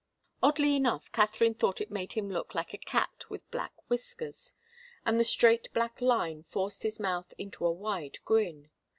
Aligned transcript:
Oddly 0.41 0.75
enough, 0.75 1.11
Katharine 1.11 1.53
thought 1.53 1.79
it 1.79 1.91
made 1.91 2.13
him 2.13 2.27
look 2.27 2.55
like 2.55 2.73
a 2.73 2.79
cat 2.79 3.29
with 3.29 3.47
black 3.51 3.73
whiskers, 3.87 4.55
and 5.05 5.19
the 5.19 5.23
straight 5.23 5.71
black 5.73 6.01
line 6.01 6.41
forced 6.41 6.81
his 6.81 6.99
mouth 6.99 7.35
into 7.37 7.63
a 7.67 7.71
wide 7.71 8.17
grin. 8.25 8.71